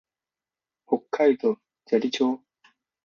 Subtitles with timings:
[0.87, 2.41] 北海道斜里町